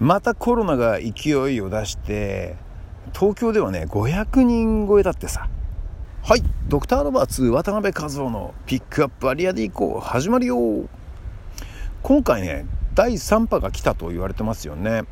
[0.00, 2.56] またコロナが勢いを出して
[3.12, 5.48] 東京ではね500人超えだってさ。
[6.22, 10.04] はいドクターロバーツ渡辺和夫のピックアップアリアでいこう。
[10.04, 10.56] 始まるよ。
[12.02, 15.02] 今回ね第3波が来たと言われてますよね。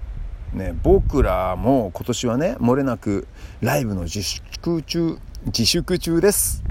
[0.55, 3.29] ね僕らも今年はね漏れなく
[3.61, 6.65] ライブの自粛中自粛中です。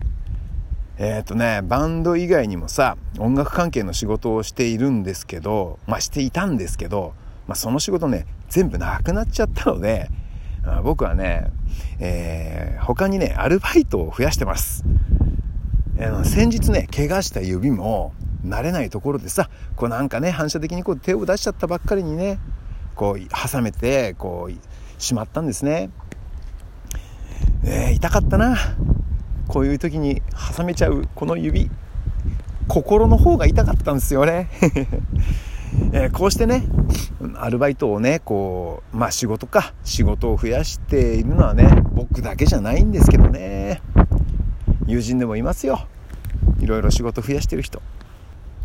[0.98, 7.14] えっ、ー、とねバンド以外にもさ音楽関係の仕事をしているんですけどまあしていたんですけど
[7.48, 10.10] まあ、その仕事ね、全部なくなっちゃったので、
[10.64, 11.52] まあ、僕はね、
[12.00, 14.84] えー、他にね、アルバイトを増やしてます。
[15.98, 18.14] えー、先日ね、怪我した指も、
[18.46, 22.40] 慣れないところでさ、こうなんかね、反射的にこう手を出しちゃったばっかりにね、
[22.96, 25.90] こう、挟めて、こう、しまったんですね。
[27.64, 28.58] えー、痛かったな。
[29.48, 30.22] こういう時に
[30.58, 31.70] 挟めちゃうこの指。
[32.68, 34.50] 心の方が痛かったんですよね。
[35.94, 36.64] えー、こうしてね
[37.36, 39.74] アルバイトをねこうまあ仕事か。
[39.84, 43.82] 仕事を増やしているのはね僕だけじゃないんですけどね。
[44.86, 45.88] 友人でもいますよ。
[46.60, 47.82] いろいろ仕事増やしてる人。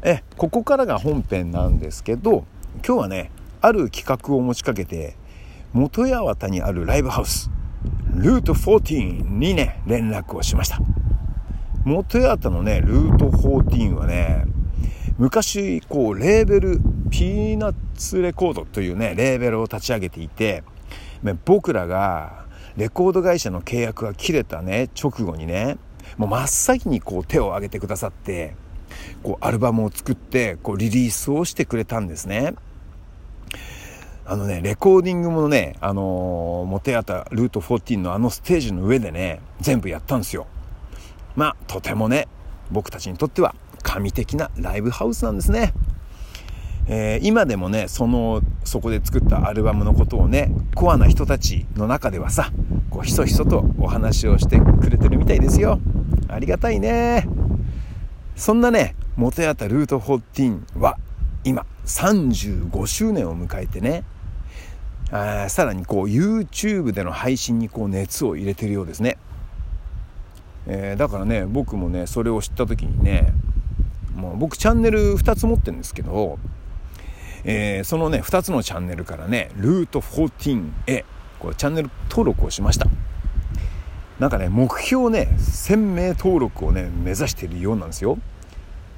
[0.03, 2.45] えここからが本編なんですけど
[2.87, 5.17] 今日はねある企画を持ちかけて
[5.73, 7.51] 元八幡にあるライブハウス
[8.15, 10.81] ルート14にね連絡をしました。
[11.85, 14.45] 元八幡のねルート14はね
[15.19, 16.81] 昔こうレーベル
[17.13, 20.65] ピーナッツレコードというねレーベルを立ち上げていて
[21.45, 22.47] 僕らが
[22.77, 25.77] レコード会社の契約が切れたね直後にね
[26.17, 28.57] もう真っ先にこう手を挙げてくださって
[29.23, 32.55] こうアルバムを作ってこうリリースをしてくれたんですね。
[34.25, 40.47] あのね、レコーディングもね、あのー、モテアタルート14のあのステージの上でね、全部やったんですよ。
[41.35, 42.29] まあ、とてもね、
[42.71, 45.75] 僕たちにとっては神的なライブハウスなんですね。
[46.95, 52.53] えー、今でもね、その、そこで作ったアルバムのことをね、コアな人たちの中ではさ、
[52.91, 55.81] こう、ひそひそとお話をしてくれてるみたいですよ。
[56.29, 57.27] ありがたいね。
[58.37, 60.99] そんなね、元やったルート14は、
[61.45, 64.05] 今、35周年を迎えてね、
[65.11, 69.17] あさらにこう、YouTube での配信にこう、熱を入れてるようですね。
[70.67, 73.33] えー、だからね、僕もね、それを知った時にね、
[74.15, 76.39] もう僕チャンネル2つ持ってるんですけど、
[77.45, 81.05] えー、そのね2つのチャンネルからねルート14へ
[81.39, 82.87] これチャンネル登録をしました
[84.19, 88.19] なんかね目標ね1000名登録をね目指しているようなんですよ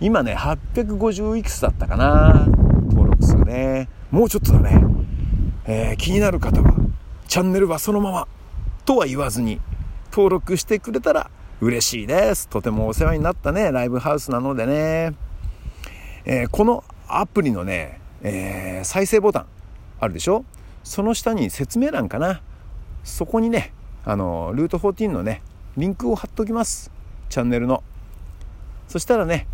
[0.01, 2.47] 今ね850いくつだったかな
[2.91, 4.85] 登録数ねもうちょっとだね、
[5.65, 6.75] えー、気になる方は
[7.29, 8.29] チャンネルはそのまま
[8.85, 9.61] とは言わずに
[10.11, 11.31] 登録してくれたら
[11.61, 12.49] 嬉しいです。
[12.49, 15.15] とてもお世話になったね、ライブハウスなのでね。
[16.27, 19.47] えー、このアプリのね、えー、再生ボタン
[20.01, 20.45] あるでしょ？
[20.83, 22.41] その下に説明欄かな？
[23.05, 23.73] そこにね、
[24.05, 25.43] あの、ルート14のね、
[25.77, 26.91] リンクを貼っておきます。
[27.29, 27.85] チャンネルの。
[28.89, 29.47] そしたらね、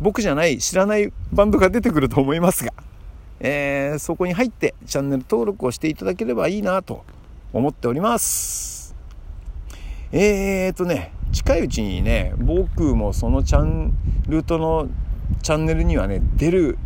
[0.00, 2.72] 僕じゃない知らないバンドが出てくると思いますが、
[3.40, 7.04] えー、そこに入ってチャンネル登録をしていただければいいなと
[7.52, 8.94] 思っております。
[10.12, 13.92] えーとね、近いうちにね僕もそのチャン
[14.28, 14.88] ルートの
[15.42, 16.78] チャンネルにはね出る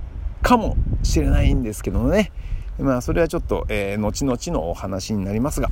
[0.42, 2.32] かもしれないんですけどね。
[2.78, 5.68] まあそれはちょっと、えー、後々のお話になりますが、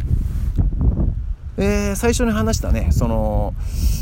[1.57, 3.55] えー、最初に話したねその、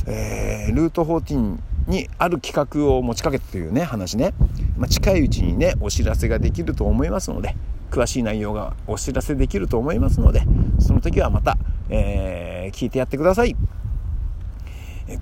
[0.06, 4.34] えー、ルート14にある企画を持ちかけてというね話ね、
[4.76, 7.56] まあ、近いうちにねお知らせができると思いますので
[7.90, 10.42] 詳しい内容がお知らせできると思いますので
[10.80, 11.56] その時はまた、
[11.88, 13.56] え、聞いてやってください。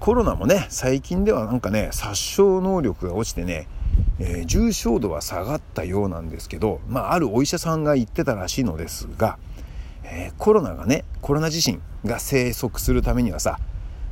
[0.01, 3.69] コロナもね最近ではなんかね殺傷能力が落ちてね、
[4.19, 9.39] えー、重症度は下がったようなんですけど、まあ、あるお医者さんが言ってたらしいのですが、
[10.05, 13.59] えー、コロナがねコロナ自身が生息するためにはさ、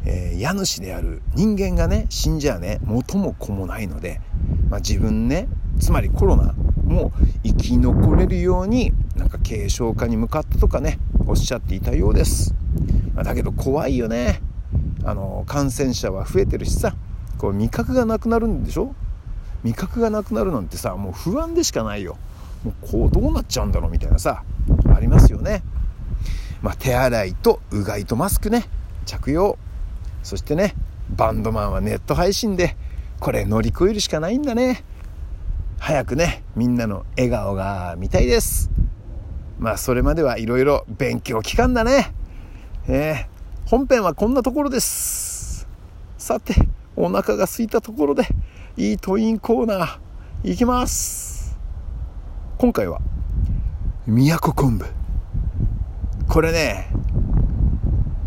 [0.05, 4.21] えー、家主である人間がね死んじゃね元も子もないので、
[4.69, 5.49] まあ、自分ね
[5.79, 6.53] つまりコロナ
[6.85, 7.13] も
[7.45, 12.55] 生き残れるようになんか軽症化に向かったとかねおっしゃっていたようです、
[13.15, 14.41] まあ、だけど怖いよね。
[15.05, 16.95] あの感染者は増えてるしさ
[17.37, 18.95] こう味覚がなくなるんでしょ？
[19.65, 22.19] 味覚がなくなるなんてさもう不安でしかないよ。
[22.65, 24.45] もうこうどうなっちゃうんだろうみたいなさ
[24.95, 25.63] ありますよね。
[26.63, 28.69] まあ、手洗いとうがいとマスクね。
[29.05, 29.59] 着用。
[30.23, 30.75] そしてね
[31.11, 32.77] バンドマンはネット配信で
[33.21, 34.85] これ乗り越えるしかないんだね。
[35.79, 38.71] 早くねみんなの笑顔が見たいです。
[39.59, 42.15] まあそれまではいろいろ勉強期間だね。
[42.89, 43.27] え
[43.67, 45.67] 本編はこんなところです。
[46.19, 46.55] さて、
[46.95, 48.27] お腹が空いたところで、
[48.75, 49.99] イートインコーナー、
[50.45, 51.59] 行きます。
[52.57, 53.01] 今回は、
[54.07, 54.87] 宮古昆布。
[56.27, 56.89] これね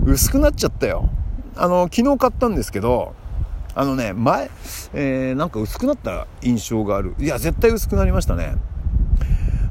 [0.06, 1.10] 薄くなっちゃったよ。
[1.56, 3.16] あの昨日買ったんですけど
[3.74, 4.52] あのね前、
[4.94, 7.16] えー、なんか薄くなった印象がある。
[7.18, 8.54] いや絶対薄くなりましたね。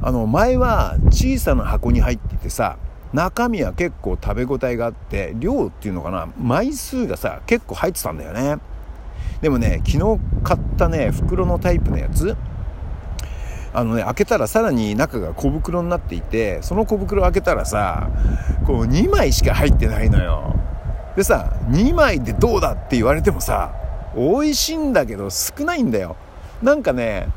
[0.02, 2.78] あの前は小さな箱に入っててさ
[3.12, 8.58] 中身は結構食べ応えがあって量っていうのかな枚数がさ結構入ってたんだよね。
[9.40, 12.36] でもね昨日買ったね袋のタイプのやつ。
[13.76, 18.08] あのね開けたらさらに中が小袋になっていてその小袋開けたらさ
[18.64, 20.54] こう2枚しか入ってないのよ。
[21.16, 23.75] でさ2枚でどうだって言われてもさ
[24.16, 26.16] 美味しいんだけど少ないんだよ。
[26.62, 27.28] なんかね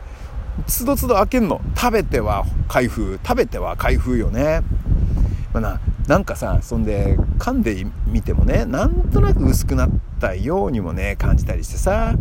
[0.67, 1.59] つどつど開けんの。
[1.75, 3.19] 食べては開封。
[3.25, 4.61] 食べては開封よね。
[5.53, 12.15] まあななんかさそんで噛んでみてもねなんとなく薄くなったようにもね感じたりしてさ。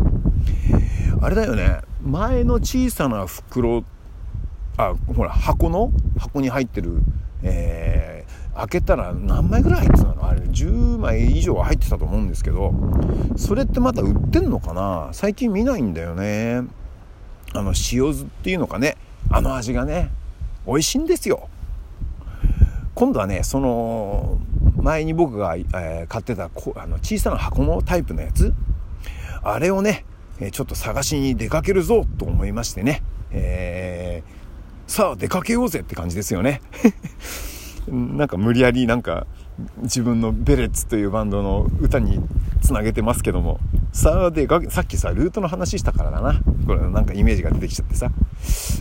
[1.20, 1.80] あれだよね。
[2.02, 3.84] 前の小さな袋
[4.76, 7.00] あほら箱の箱に入ってる、
[7.42, 10.28] えー、開けたら何枚ぐらい入ってたの？
[10.28, 12.74] あれ10枚以上は入ってたと思うんですけど。
[13.36, 15.08] それってまだ売ってんのかな？
[15.12, 16.62] 最近見ないんだよね。
[17.54, 18.96] あの塩酢っていうのかね。
[19.30, 20.10] あの味がね。
[20.66, 21.48] 美味しいんですよ。
[22.96, 24.38] 今度はねその
[24.78, 28.52] 前に僕が、えー、買ってたあの小さな箱のタイプのやつ。
[29.44, 30.04] あれをね
[30.50, 34.36] ちょっと探しに出かけるぞと思いましてね、えー
[34.86, 36.60] さあ出かけようぜって感じですよね。
[37.90, 39.26] なんか無理やりなんか
[39.82, 42.20] 自分のベレッツというバンドの歌に
[42.62, 43.58] つなげてますけども。
[43.96, 46.38] さあでさっきさルートの話したからだな。
[46.66, 48.10] これなんかイメージが出てきちゃってさ。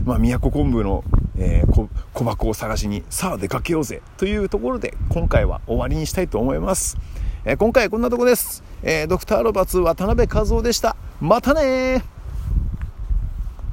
[0.04, 1.06] まあ宮古昆布の、
[1.38, 4.02] えー、小箱を探しにさあ出かけようぜ。
[4.18, 6.98] というところで今回は終わりにしたいと思います、
[7.46, 10.98] えー、今回はこんなとこです、えー、ドクターロバツ渡辺和夫でした。
[11.22, 12.04] またね